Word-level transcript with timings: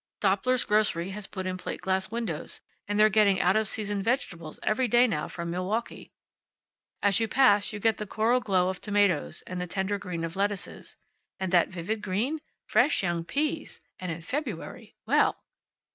Doeppler's 0.19 0.63
grocery 0.63 1.11
has 1.11 1.27
put 1.27 1.45
in 1.45 1.57
plate 1.59 1.79
glass 1.79 2.09
windows, 2.09 2.59
and 2.87 2.99
they're 2.99 3.07
getting 3.07 3.39
out 3.39 3.55
of 3.55 3.67
season 3.67 4.01
vegetables 4.01 4.59
every 4.63 4.87
day 4.87 5.05
now 5.05 5.27
from 5.27 5.51
Milwaukee. 5.51 6.11
As 7.03 7.19
you 7.19 7.27
pass 7.27 7.71
you 7.71 7.79
get 7.79 7.99
the 7.99 8.07
coral 8.07 8.39
glow 8.39 8.67
of 8.69 8.81
tomatoes, 8.81 9.43
and 9.45 9.61
the 9.61 9.67
tender 9.67 9.99
green 9.99 10.23
of 10.23 10.35
lettuces. 10.35 10.97
And 11.39 11.53
that 11.53 11.69
vivid 11.69 12.01
green? 12.01 12.39
Fresh 12.65 13.03
young 13.03 13.23
peas! 13.23 13.79
And 13.99 14.11
in 14.11 14.23
February. 14.23 14.95
Well! 15.05 15.39